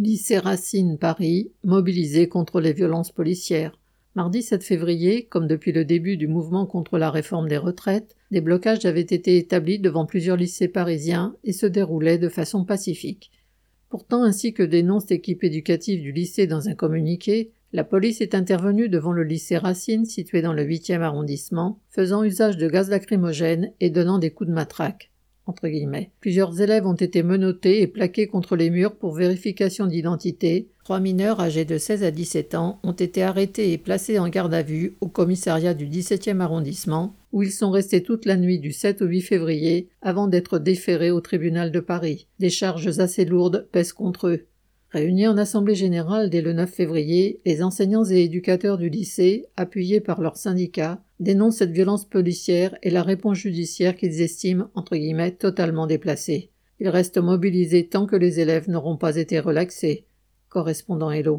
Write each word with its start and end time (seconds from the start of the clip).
Lycée 0.00 0.38
Racine 0.38 0.96
Paris, 0.96 1.50
mobilisé 1.64 2.28
contre 2.28 2.60
les 2.60 2.72
violences 2.72 3.10
policières. 3.10 3.76
Mardi 4.14 4.42
7 4.42 4.62
février, 4.62 5.24
comme 5.24 5.48
depuis 5.48 5.72
le 5.72 5.84
début 5.84 6.16
du 6.16 6.28
mouvement 6.28 6.66
contre 6.66 6.98
la 6.98 7.10
réforme 7.10 7.48
des 7.48 7.56
retraites, 7.56 8.14
des 8.30 8.40
blocages 8.40 8.84
avaient 8.84 9.00
été 9.00 9.38
établis 9.38 9.80
devant 9.80 10.06
plusieurs 10.06 10.36
lycées 10.36 10.68
parisiens 10.68 11.34
et 11.42 11.52
se 11.52 11.66
déroulaient 11.66 12.18
de 12.18 12.28
façon 12.28 12.64
pacifique. 12.64 13.32
Pourtant, 13.88 14.22
ainsi 14.22 14.54
que 14.54 14.62
dénonce 14.62 15.10
l'équipe 15.10 15.42
éducative 15.42 16.00
du 16.00 16.12
lycée 16.12 16.46
dans 16.46 16.68
un 16.68 16.74
communiqué, 16.76 17.50
la 17.72 17.82
police 17.82 18.20
est 18.20 18.36
intervenue 18.36 18.88
devant 18.88 19.12
le 19.12 19.24
lycée 19.24 19.58
Racine 19.58 20.04
situé 20.04 20.42
dans 20.42 20.52
le 20.52 20.64
8e 20.64 21.00
arrondissement, 21.00 21.80
faisant 21.90 22.22
usage 22.22 22.56
de 22.56 22.68
gaz 22.68 22.88
lacrymogène 22.88 23.72
et 23.80 23.90
donnant 23.90 24.20
des 24.20 24.30
coups 24.30 24.48
de 24.48 24.54
matraque. 24.54 25.10
Plusieurs 26.20 26.60
élèves 26.60 26.86
ont 26.86 26.94
été 26.94 27.22
menottés 27.22 27.82
et 27.82 27.86
plaqués 27.86 28.26
contre 28.26 28.56
les 28.56 28.70
murs 28.70 28.96
pour 28.96 29.14
vérification 29.14 29.86
d'identité. 29.86 30.68
Trois 30.84 31.00
mineurs 31.00 31.40
âgés 31.40 31.64
de 31.64 31.78
16 31.78 32.04
à 32.04 32.10
17 32.10 32.54
ans 32.54 32.80
ont 32.82 32.92
été 32.92 33.22
arrêtés 33.22 33.72
et 33.72 33.78
placés 33.78 34.18
en 34.18 34.28
garde 34.28 34.54
à 34.54 34.62
vue 34.62 34.96
au 35.00 35.08
commissariat 35.08 35.74
du 35.74 35.86
17e 35.86 36.40
arrondissement, 36.40 37.14
où 37.32 37.42
ils 37.42 37.52
sont 37.52 37.70
restés 37.70 38.02
toute 38.02 38.24
la 38.24 38.36
nuit 38.36 38.58
du 38.58 38.72
7 38.72 39.02
au 39.02 39.06
8 39.06 39.20
février 39.22 39.88
avant 40.02 40.28
d'être 40.28 40.58
déférés 40.58 41.10
au 41.10 41.20
tribunal 41.20 41.72
de 41.72 41.80
Paris. 41.80 42.26
Des 42.38 42.50
charges 42.50 42.98
assez 42.98 43.24
lourdes 43.24 43.68
pèsent 43.72 43.92
contre 43.92 44.28
eux. 44.28 44.46
Réunis 44.90 45.26
en 45.26 45.36
assemblée 45.36 45.74
générale 45.74 46.30
dès 46.30 46.40
le 46.40 46.54
9 46.54 46.70
février, 46.70 47.42
les 47.44 47.62
enseignants 47.62 48.06
et 48.06 48.24
éducateurs 48.24 48.78
du 48.78 48.88
lycée, 48.88 49.44
appuyés 49.54 50.00
par 50.00 50.22
leurs 50.22 50.38
syndicats, 50.38 51.02
dénoncent 51.20 51.58
cette 51.58 51.72
violence 51.72 52.06
policière 52.06 52.74
et 52.82 52.88
la 52.88 53.02
réponse 53.02 53.36
judiciaire 53.36 53.96
qu'ils 53.96 54.22
estiment 54.22 54.70
entre 54.74 54.96
guillemets 54.96 55.32
totalement 55.32 55.86
déplacée. 55.86 56.50
Ils 56.80 56.88
restent 56.88 57.18
mobilisés 57.18 57.86
tant 57.86 58.06
que 58.06 58.16
les 58.16 58.40
élèves 58.40 58.70
n'auront 58.70 58.96
pas 58.96 59.16
été 59.16 59.40
relaxés. 59.40 60.06
Correspondant 60.48 61.10
Hello. 61.10 61.36